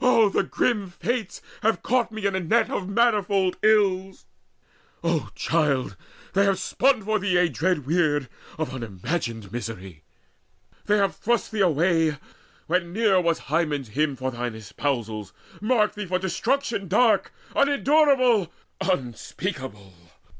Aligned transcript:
Oh, 0.00 0.28
the 0.28 0.44
grim 0.44 0.90
fates 0.90 1.42
have 1.62 1.82
caught 1.82 2.12
me 2.12 2.24
in 2.24 2.36
a 2.36 2.38
net 2.38 2.70
Of 2.70 2.88
manifold 2.88 3.56
ills! 3.64 4.26
O 5.02 5.30
child, 5.34 5.96
they 6.34 6.44
have 6.44 6.60
spun 6.60 7.02
for 7.02 7.18
thee 7.18 7.48
Dread 7.48 7.84
weird 7.84 8.28
of 8.58 8.72
unimagined 8.72 9.50
misery! 9.50 10.04
They 10.84 10.98
have 10.98 11.16
thrust 11.16 11.50
thee 11.50 11.62
away, 11.62 12.16
when 12.68 12.92
near 12.92 13.20
was 13.20 13.40
Hymen's 13.50 13.88
hymn, 13.88 14.14
From 14.14 14.34
thine 14.34 14.54
espousals, 14.54 15.32
marked 15.60 15.96
thee 15.96 16.06
for 16.06 16.20
destruction 16.20 16.86
Dark, 16.86 17.32
unendurable, 17.56 18.52
unspeakable! 18.88 19.94